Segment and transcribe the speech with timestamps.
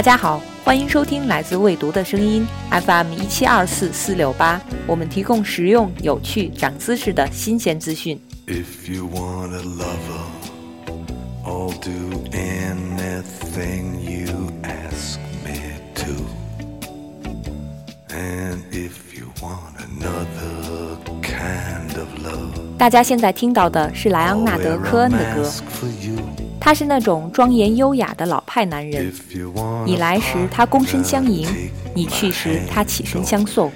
[0.00, 8.18] 大家好，欢迎收听来自未读的声音 FM 一七二四四六八，我们提供实用、有趣、长姿势的新鲜资讯。
[8.46, 10.24] If you want a lover,
[11.44, 16.12] I'll do anything you ask me to.
[18.08, 25.52] And if you want another kind of love, 大家现在听到的是莱昂纳德·科恩的歌.
[26.60, 29.12] 他是那种庄严优雅的老派男人。
[29.86, 31.48] 你来时他躬身相迎，
[31.94, 33.72] 你去时他起身相送，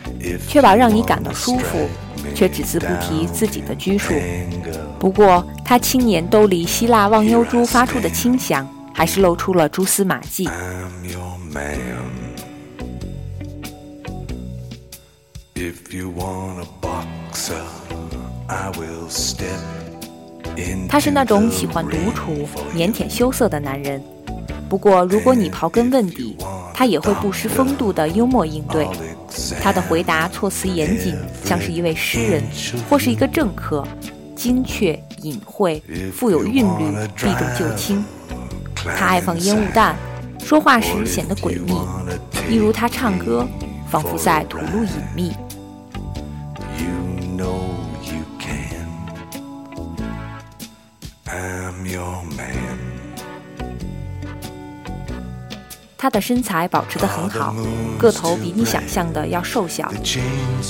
[0.47, 1.89] 确保让你感到舒服，
[2.35, 4.13] 却只字不提自己的拘束。
[4.99, 10.49] 不过，他青年兜里希腊忘忧珠发出的清香，还是露出了蛛丝马迹。
[15.57, 17.55] If you want a boxer,
[18.49, 19.94] I will step.
[20.89, 24.03] 他是那种喜欢独处、腼腆羞涩的男人。
[24.69, 26.37] 不过，如果你刨根问底，
[26.73, 28.89] 他也会不失风度的幽默应对。
[29.61, 32.43] 他的回答措辞严谨，像是一位诗人
[32.89, 33.87] 或是一个政客，
[34.35, 38.05] 精确、隐晦、富有韵律，避重就轻。
[38.75, 39.95] 他爱放烟雾弹，
[40.43, 41.75] 说话时显得诡秘，
[42.49, 43.47] 一如他唱歌，
[43.89, 45.33] 仿佛在吐露隐秘。
[51.85, 52.79] I'm your man.
[55.99, 57.55] 他的身材保持得很好，
[57.99, 59.93] 个头比你想象的要瘦小，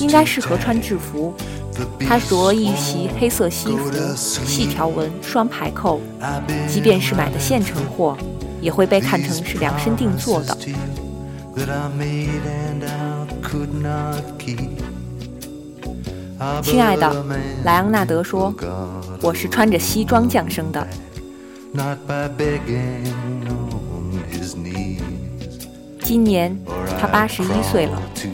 [0.00, 1.34] 应该适合穿制服。
[2.00, 6.00] 他着一袭黑色西服，细条纹双排扣，
[6.68, 8.16] 即便是买的现成货，
[8.60, 10.56] 也会被看成是量身定做的。
[16.62, 17.24] 亲爱的，
[17.64, 18.54] 莱昂纳德说
[19.20, 20.86] ：“我是穿着西装降生的。
[21.74, 23.04] Not by begging
[23.48, 25.02] on his knees.
[26.04, 26.56] 今年
[27.00, 28.00] 他八十一岁了。
[28.14, 28.28] To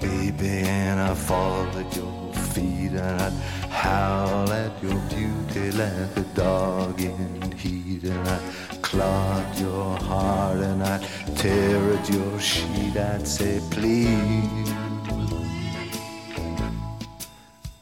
[0.00, 3.32] baby, and I fall at your feet and I
[3.68, 8.38] howl at your beauty like a dog in heat and I
[8.80, 11.00] clog your heart and I
[11.34, 12.96] tear at your sheet.
[12.96, 14.08] I'd say, please.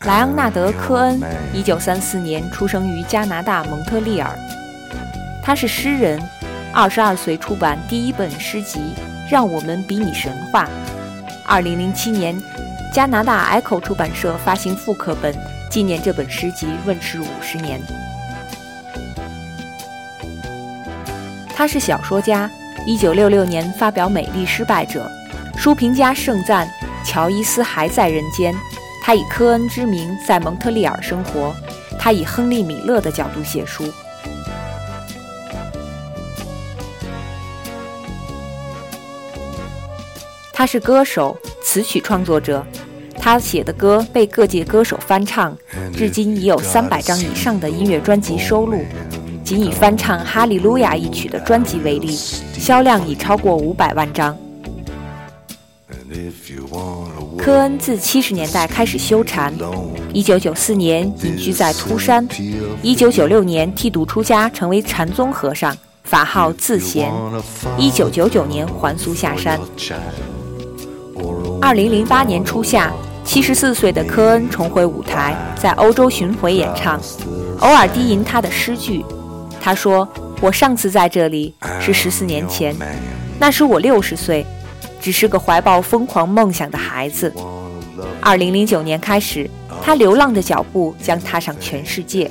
[0.06, 1.20] 莱昂纳德·科恩，
[1.52, 4.34] 一九三四年出生于加拿大蒙特利尔。
[5.42, 6.22] 他是诗人，
[6.72, 8.78] 二十二岁出版第一本诗集
[9.28, 10.64] 《让我们比拟神话》。
[11.44, 12.40] 二零零七年，
[12.94, 15.34] 加拿大 Echo 出版社发行复刻本，
[15.68, 17.80] 纪念这本诗集问世五十年。
[21.54, 22.48] 他是小说家，
[22.86, 25.10] 一九六六年发表《美丽失败者》，
[25.58, 26.68] 书评家盛赞
[27.04, 28.54] 乔伊斯还在人间。
[29.04, 31.52] 他以科恩之名在蒙特利尔生活，
[31.98, 33.92] 他以亨利·米勒的角度写书。
[40.62, 42.64] 他是歌手、词曲创作者，
[43.18, 45.58] 他写的歌被各界歌手翻唱，
[45.92, 48.78] 至今已有三百张以上的音乐专辑收录。
[49.42, 54.38] 仅以翻唱《哈利路亚》一曲的专辑为例，销量已超过五百万张。
[57.36, 59.52] 科恩自七十年代开始修禅，
[60.12, 62.24] 一九九四年隐居在秃山，
[62.82, 67.12] 一九九六年剃度出家，成为禅宗和尚，法号自贤。
[67.76, 69.58] 一九九九年还俗下山。
[71.62, 72.92] 二零零八年初夏，
[73.24, 77.00] 七十四岁的科恩重回舞台，在欧洲巡回演唱，
[77.60, 79.04] 偶尔低吟他的诗句。
[79.60, 80.06] 他说
[80.42, 82.74] ：“我上次在这里是十四年前，
[83.38, 84.44] 那时我六十岁，
[85.00, 87.32] 只是个怀抱疯狂梦想的孩子。”
[88.20, 89.48] 二零零九年开始，
[89.80, 92.28] 他流浪的脚步将踏上全世界。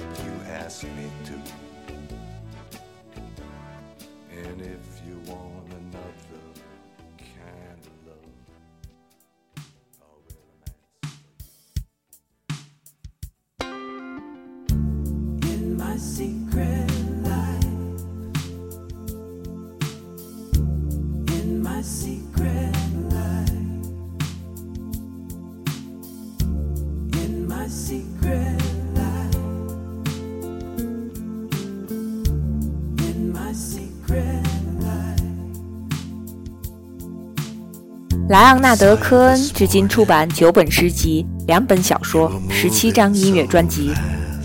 [38.32, 43.92] 莱昂纳德·科恩至今出版九本诗集、两本小说、十七张音乐专辑，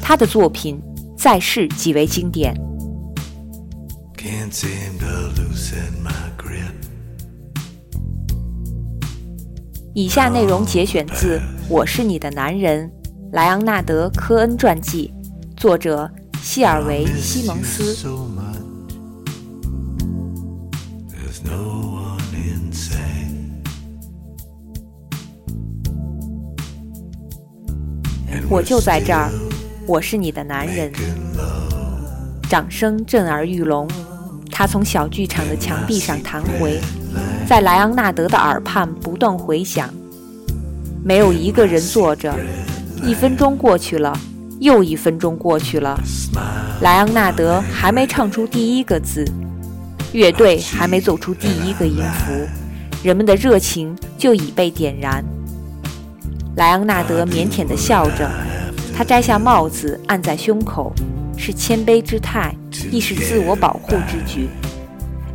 [0.02, 0.82] 他的作品
[1.16, 2.52] 在世极为经典。
[4.16, 5.06] Can't seem to
[5.40, 6.72] loosen my grip.
[9.94, 11.38] 以下内容节选自
[11.68, 12.88] 《我是你的男人》
[13.30, 15.14] 莱昂纳德·科恩传记，
[15.56, 16.10] 作者
[16.42, 17.94] 希尔维·西蒙斯。
[28.48, 29.28] 我就在这儿，
[29.86, 30.92] 我是你的男人。
[32.48, 33.88] 掌声震耳欲聋，
[34.52, 36.78] 他从小剧场的墙壁上弹回，
[37.48, 39.92] 在莱昂纳德的耳畔不断回响。
[41.02, 42.32] 没有一个人坐着，
[43.02, 44.16] 一分钟过去了，
[44.60, 46.00] 又一分钟过去了，
[46.82, 49.24] 莱昂纳德还没唱出第一个字，
[50.12, 52.32] 乐队还没奏出第一个音符，
[53.02, 55.24] 人们的热情就已被点燃。
[56.56, 58.30] 莱昂纳德腼腆地笑着，
[58.96, 60.90] 他摘下帽子按在胸口，
[61.36, 62.54] 是谦卑之态，
[62.90, 64.48] 亦是自我保护之举。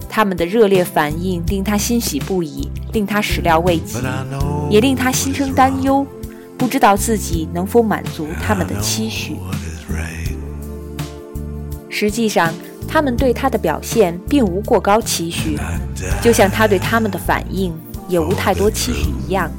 [0.09, 3.99] 他们的热烈反应令他欣喜不已，令他始料未及，
[4.71, 6.05] 也令他心生担忧，
[6.57, 9.37] 不知道自己能否满足他们的期许。
[11.87, 12.51] 实际上，
[12.87, 15.55] 他们对他的表现并无过高期许，
[16.19, 17.71] 就像他对他们的反应
[18.07, 19.51] 也无太多期许一样。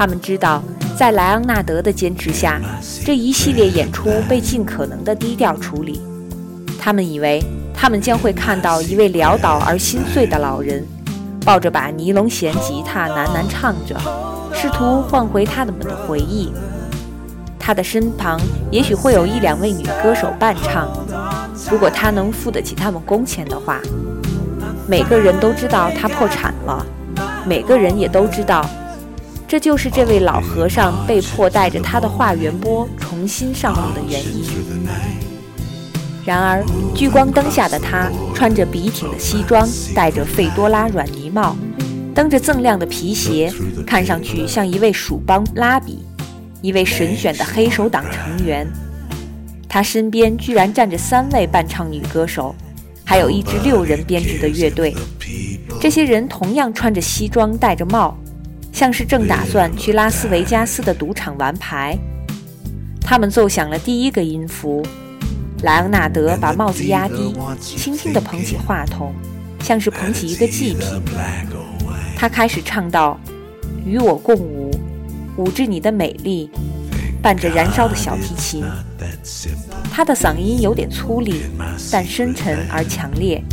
[0.00, 0.62] 他们知道，
[0.96, 2.58] 在莱昂纳德的坚持下，
[3.04, 6.00] 这一系列演出被尽可能的低调处理。
[6.80, 7.44] 他们以为，
[7.74, 10.82] 他们将会看到一位潦倒而心碎的老人，
[11.44, 13.94] 抱着把尼龙弦吉他喃喃唱着，
[14.54, 16.50] 试图唤回他们的回忆。
[17.58, 20.88] 他的身旁也许会有一两位女歌手伴唱，
[21.70, 23.78] 如果他能付得起他们工钱的话。
[24.88, 26.86] 每个人都知道他破产了，
[27.44, 28.64] 每个人也都知道。
[29.50, 34.44] 这就是这位老和尚被迫带着他的化缘钵重新上路的原因。
[36.24, 36.64] 然而，
[36.94, 41.56] 聚光灯下的他穿着笔挺的西装，戴着费多拉软呢帽，
[42.14, 43.52] 蹬着锃亮的皮鞋，
[43.84, 45.98] 看上去像一位蜀邦拉比，
[46.62, 48.64] 一位神选的黑手党成员。
[49.68, 52.54] 他身边居然站着三位伴唱女歌手，
[53.04, 54.94] 还有一支六人编制的乐队。
[55.80, 58.16] 这些人同样穿着西装，戴着帽。
[58.80, 61.98] 像是正打算去拉斯维加斯的赌场玩牌。
[63.02, 64.82] 他们奏响了第一个音符，
[65.62, 69.12] 莱昂纳德把帽子压低，轻轻地捧起话筒，
[69.62, 70.88] 像是捧起一个祭品。
[72.16, 73.20] 他开始唱道
[73.84, 74.70] ：“与我共舞，
[75.36, 76.50] 舞至你的美丽，
[77.20, 78.64] 伴着燃烧的小提琴。”
[79.92, 81.34] 他的嗓音有点粗粝，
[81.92, 83.44] 但深沉而强烈。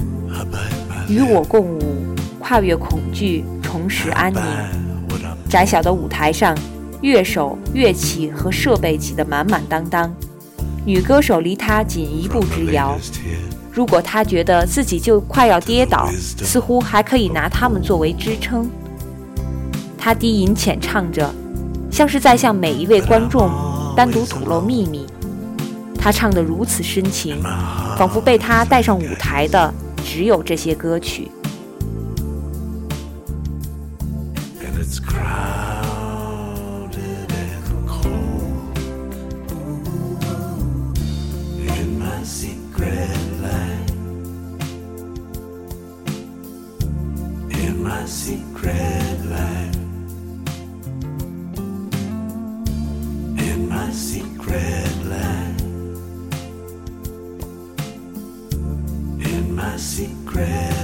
[1.10, 4.87] 与我共舞，跨越恐惧，重拾安宁。
[5.50, 6.58] 窄小的舞台上，
[7.02, 10.14] 乐手、乐器和设备挤得满满当当。
[10.86, 12.98] 女歌手离他仅一步之遥。
[13.72, 18.70] 如果他觉得自己就快要跌倒，似乎还可以拿他们作为支撑。
[19.98, 21.34] 他低吟浅唱着，
[21.92, 23.52] 像是在向每一位观众
[23.96, 25.06] 单独吐露秘密。
[25.98, 27.42] 他唱得如此深情，
[27.98, 29.74] 仿佛被他带上舞台的
[30.04, 31.30] 只有这些歌曲。
[53.98, 55.60] secret land
[59.26, 60.77] In my secret.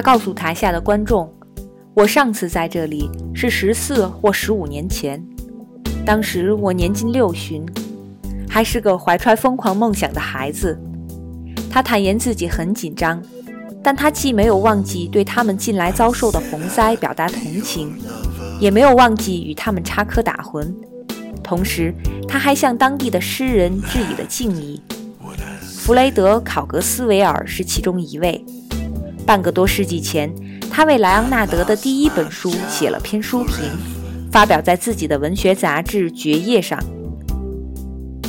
[0.00, 1.30] 他告诉台下的观众
[1.92, 5.22] ：“我上次在这里是十四或十五年前，
[6.06, 7.66] 当时我年近六旬，
[8.48, 10.80] 还是个怀揣疯狂梦想的孩子。”
[11.70, 13.22] 他坦言自己很紧张，
[13.82, 17.92] 但他既没有忘记对他们近来遭受的洪灾表达同情，
[18.58, 20.66] 也没有忘记与他们插科打诨。
[21.42, 21.94] 同时，
[22.26, 24.80] 他还向当地的诗人致以了敬意。
[25.62, 28.42] 弗雷德·考格斯维尔是其中一位。
[29.30, 30.28] 半个多世纪前，
[30.72, 33.64] 他为莱昂纳德的第一本书写了篇书评，
[34.32, 36.76] 发表在自己的文学杂志《绝页》上。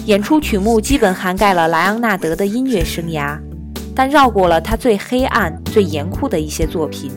[0.05, 3.35] 演出曲目基本涵盖了莱昂纳德的音乐生涯，
[3.95, 7.11] 但绕过了他最黑暗、最严酷的一些作品。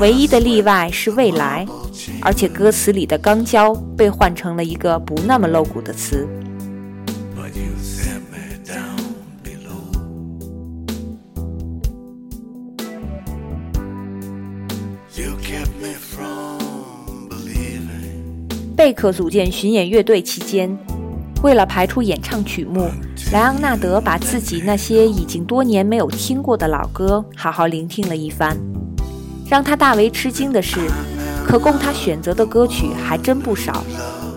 [0.00, 1.64] 唯一的例外是《未来》，
[2.20, 6.26] 而且歌词里的钢胶被换成了一个不那么露骨的词。
[18.80, 20.74] 贝克组建巡演乐队期间，
[21.42, 22.88] 为了排出演唱曲目，
[23.30, 28.56] 莱昂纳德把自己那些已经多年没有听过的老歌好好聆听了一番。
[29.46, 30.80] 让他大为吃惊的是，
[31.44, 33.84] 可供他选择的歌曲还真不少，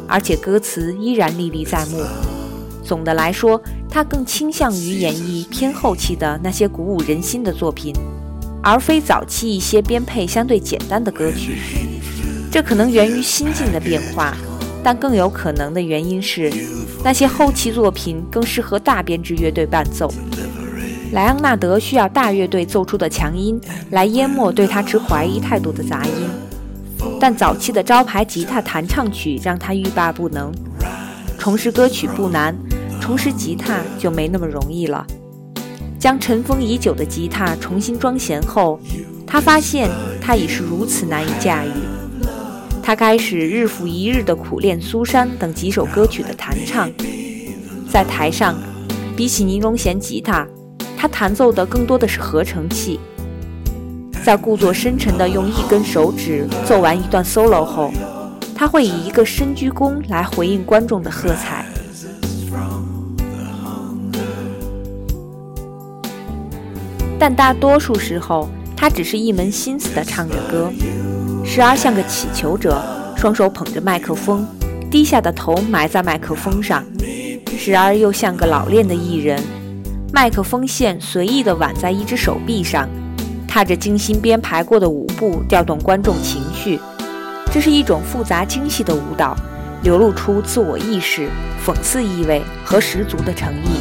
[0.09, 2.03] 而且歌词依然历历在目。
[2.83, 7.95] 总的来说，他更倾向于演绎偏后期的那些鼓舞人心的作品，
[8.61, 11.55] 而非早期一些编配相对简单的歌曲。
[12.53, 14.37] 这可能源于心境的变化，
[14.83, 16.53] 但更有可能的原因是，
[17.03, 20.07] 那些后期作品更适合大编制乐队伴奏。
[21.13, 26.29] 莱昂纳德需要大乐队奏出的强音来淹没对他持怀疑态度的杂音，
[27.19, 30.53] 但早期的招牌吉他弹唱曲让他欲罢不能。
[31.39, 32.55] 重拾歌曲不难，
[33.01, 35.03] 重拾吉他就没那么容易了。
[35.97, 38.79] 将尘封已久的吉他重新装弦后，
[39.25, 39.89] 他发现
[40.21, 41.69] 它已是如此难以驾驭。
[42.85, 46.91] 他开始日复一日地苦练《苏珊》等几首歌曲的弹唱，
[47.89, 48.57] 在台上，
[49.15, 50.45] 比起尼龙弦吉他。
[50.97, 52.99] 他弹奏的更多的是合成器，
[54.23, 57.89] 在故作深沉地用一根手指奏完一段 solo 后，
[58.53, 61.65] 他会以一个深鞠躬来回应观众的喝彩。
[67.17, 70.69] 但大多数时候，他只是一门心思地唱着歌，
[71.55, 72.81] 时而像个乞求者，
[73.15, 74.43] 双手捧着麦克风，
[74.89, 76.81] 低下的头埋在麦克风上；
[77.55, 79.39] 时而又像个老练的艺人。
[80.11, 82.89] 麦克风线随意地挽在一只手臂上，
[83.47, 86.79] 踏着精心编排过的舞步，调动观众情绪。
[87.51, 89.37] 这是一种复杂精细的舞蹈，
[89.83, 91.29] 流露出自我意识、
[91.63, 93.77] 讽刺意味和十足的诚意，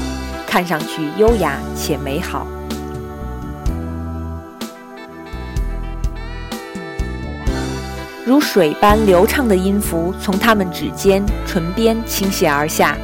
[0.47, 2.47] 看上去优雅且美好。
[8.25, 12.97] 如水般流畅的音符从他们指尖、唇边倾泻而下，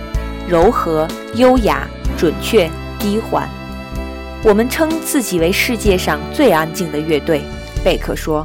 [0.49, 2.71] 柔和、优雅、准确。
[3.01, 3.49] 低缓，
[4.43, 7.43] 我们称自己为世界上最安静的乐队，
[7.85, 8.45] 贝克说，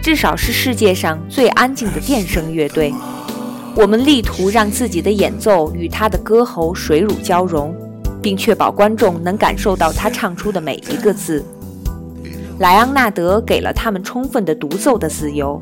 [0.00, 2.94] 至少是世界上最安静的电声乐队。
[3.74, 7.74] 我们力图让自己的演奏与他的歌喉水乳交融，
[8.22, 11.44] 并确保观众能感受到他唱出的每一个字。
[12.60, 15.60] 莱昂纳德给了他们充分的独奏的自由。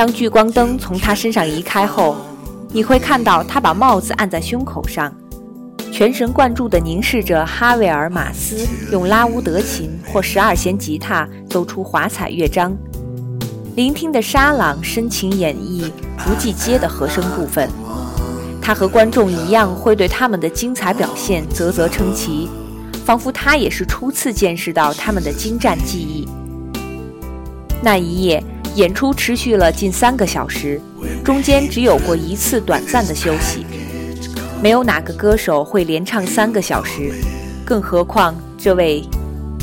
[0.00, 2.16] 当聚光灯从他身上移开后，
[2.70, 5.14] 你会看到他把帽子按在胸口上。
[5.92, 12.74] 全神贯注地凝视着哈维尔·马斯用拉乌德琴或十二弦吉他奏出华彩乐章，
[13.76, 17.68] 聆听的沙朗深情演绎不计街的和声部分。
[18.62, 22.48] 他和观众一样，会对他们的精彩表现啧啧称奇，
[23.04, 26.26] 仿佛他也是初次见识到他们的精湛技艺。
[27.82, 28.42] 那一夜，
[28.74, 30.80] 演出持续了近三个小时，
[31.24, 33.66] 中间只有过一次短暂的休息。
[34.62, 37.12] 没有哪个歌手会连唱三个小时，
[37.64, 39.02] 更何况这位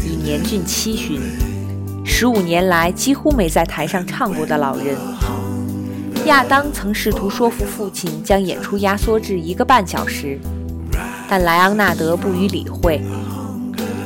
[0.03, 1.21] 已年近七旬、
[2.03, 4.95] 十五年来几乎没在台上唱过的老人。
[6.25, 10.37] 亚当曾试图说服父亲将演出压缩至一个半小时，
[11.29, 13.01] 但莱昂纳德不予理会。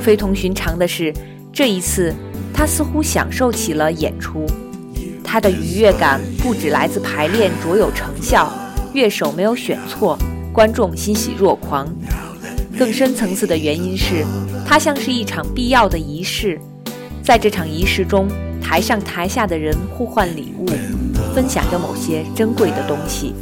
[0.02, 1.12] 非同寻常的是，
[1.52, 2.14] 这一次
[2.54, 4.46] 他似乎享受起了演出。
[5.32, 8.52] 他的愉悦感不止来自排练卓有成效，
[8.92, 10.18] 乐手没有选错。
[10.52, 11.88] 观众欣喜若狂，
[12.78, 14.26] 更深层次的原因是，
[14.68, 16.60] 它像是一场必要的仪式。
[17.24, 18.28] 在这场仪式中，
[18.62, 20.66] 台上台下的人互换礼物，
[21.34, 23.34] 分享着某些珍贵的东西。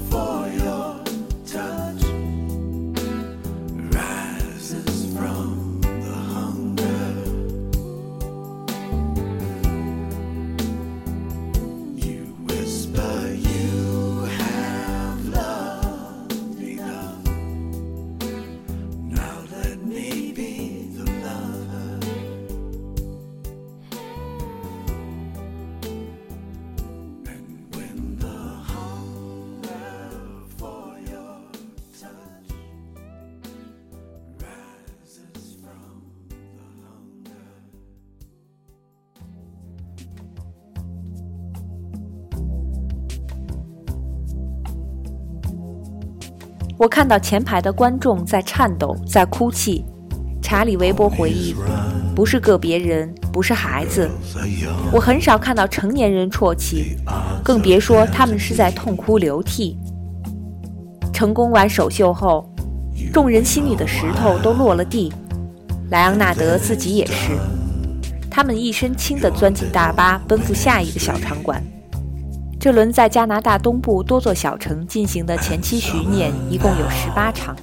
[46.80, 49.84] 我看到前排的观众在颤抖，在哭泣。
[50.42, 51.54] 查理·韦伯回忆，
[52.16, 54.10] 不是个别人，不是孩子。
[54.94, 56.96] 我很少看到成年人啜泣，
[57.44, 59.78] 更别说他们是在痛哭流涕。
[61.14, 62.50] 成功完首秀后，
[63.12, 65.12] 众人心里的石头都落了地，
[65.90, 67.34] 莱昂纳德自己也是。
[68.32, 71.62] 他们一身轻地钻进大巴，奔赴下一个小场馆。
[72.60, 77.56] 这轮在加拿大东部多座小城进行的前期巡演一共有十八场。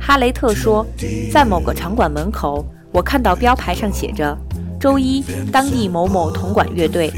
[0.00, 0.84] 哈雷特说，
[1.32, 4.36] 在某个场馆门口，我看到标牌上写着：
[4.80, 7.12] 周一当地某某铜管乐队，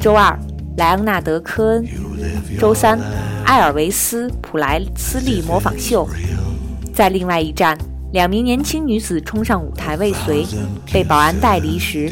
[0.00, 0.38] 周二
[0.78, 1.86] 莱昂纳德·科恩，
[2.58, 2.98] 周三
[3.44, 6.08] 艾尔维斯·普莱斯利模仿秀。
[6.94, 7.76] 在另外一站，
[8.12, 10.46] 两名年轻女子冲上舞台未遂，
[10.90, 12.10] 被保安带离时，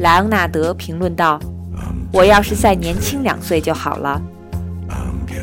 [0.00, 1.38] 莱昂纳德评论道。
[2.12, 4.20] 我要是再年轻两岁就好了。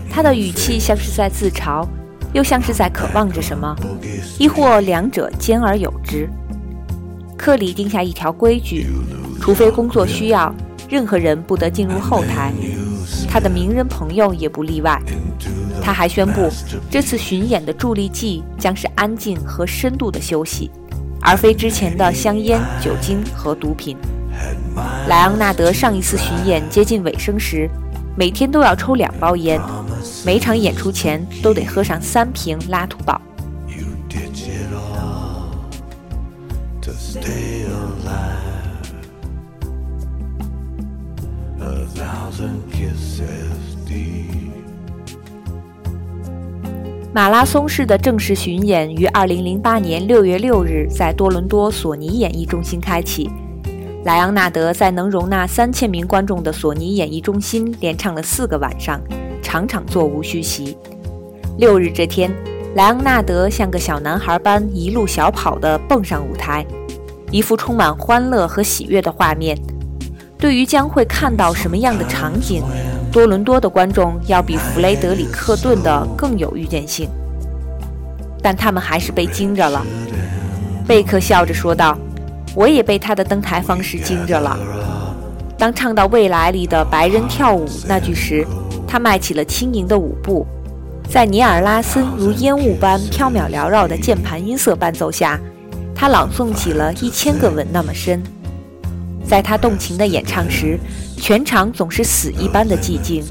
[0.09, 1.87] 他的语气像是在自嘲，
[2.33, 3.75] 又像是在渴望着什么，
[4.37, 6.29] 亦或两者兼而有之。
[7.37, 8.87] 克里定下一条规矩：
[9.41, 10.53] 除非工作需要，
[10.89, 12.53] 任何人不得进入后台。
[13.27, 15.01] 他的名人朋友也不例外。
[15.81, 16.49] 他还宣布，
[16.91, 20.69] 这次巡演的助力剂将是安静和深度的休息，
[21.21, 23.97] 而非之前的香烟、酒精和毒品。
[25.07, 27.69] 莱昂纳德上一次巡演接近尾声时，
[28.15, 29.59] 每天都要抽两包烟，
[30.25, 33.19] 每场演出前都得喝上三瓶拉图堡。
[47.11, 53.29] 马拉松式的正式巡演于2008年6月6日在多伦多索尼演艺中心开启。
[54.05, 58.97] 莱昂纳德在能容纳三千名观众的索尼演艺中心连唱了四个晚上，
[59.41, 60.77] 场场座无虚席。
[61.57, 62.31] 六日这天，
[62.75, 66.65] 莱昂纳德像个小男孩般一路小跑地蹦上舞台，
[67.29, 69.59] 一幅充满欢乐和喜悦的画面。
[70.37, 72.63] 对于将会看到什么样的场景，
[73.11, 77.09] 多伦多的观众要比弗雷德里克顿的更有预见性。
[78.41, 79.85] 但他们还是被惊着了。
[80.87, 81.99] 贝克笑着说道。
[82.55, 84.57] 我也被他的登台方式惊着了。
[85.57, 88.45] 当唱到“未来里的白人跳舞”那句时，
[88.87, 90.45] 他迈起了轻盈的舞步，
[91.09, 95.39] 在尼尔拉森如烟雾般飘渺缭绕的键盘音色伴奏下，
[95.93, 98.23] 他朗诵起了一千个吻那么深。
[99.27, 100.79] 在他动情的演唱时，
[101.17, 103.23] 全场总是死一般的寂静，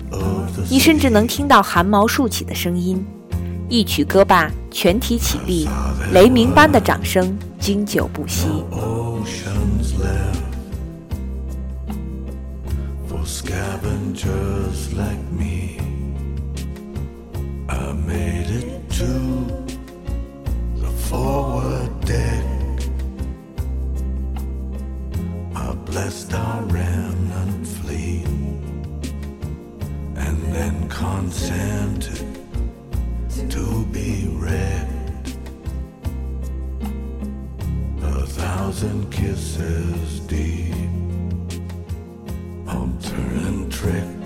[0.68, 3.04] 你甚至能听到汗毛竖起的声音。
[3.70, 5.66] 一曲歌罢，全体起立，
[6.12, 8.46] 雷鸣般的掌声经久不息。
[13.48, 15.80] Scavengers like me.
[17.66, 19.12] I made it to
[20.82, 22.44] the forward deck.
[25.56, 28.26] I blessed our remnant fleet
[30.24, 32.26] and then consented
[33.48, 35.36] to be wrecked.
[38.02, 41.07] A thousand kisses deep
[43.90, 44.17] friend.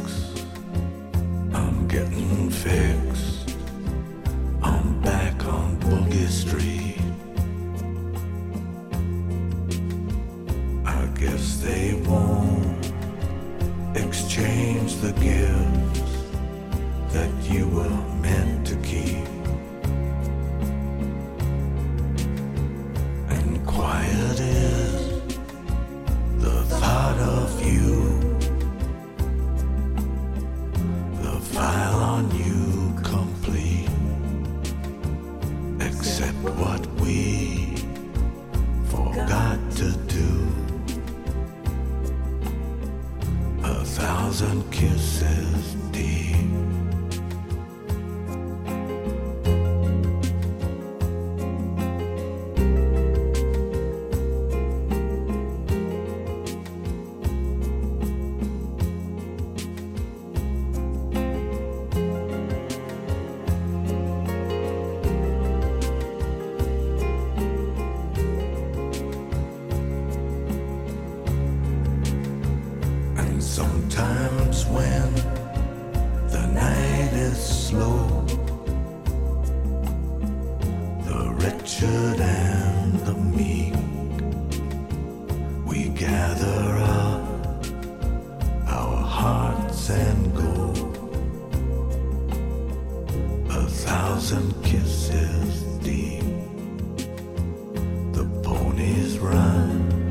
[99.23, 100.09] Run.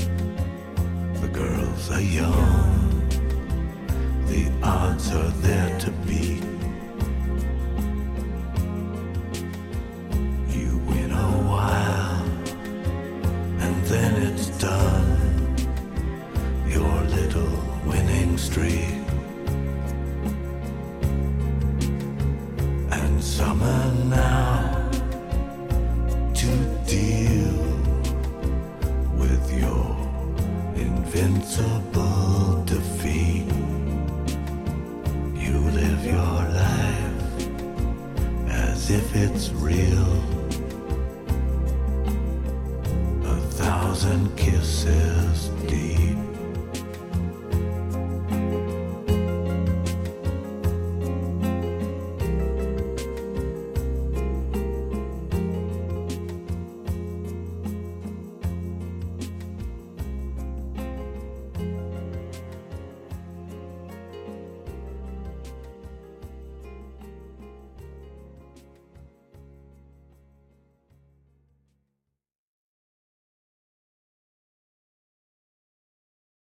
[1.21, 3.07] The girls are young.
[4.27, 6.60] The odds are there to beat.
[38.81, 40.11] As if it's real.
[43.25, 45.49] A thousand kisses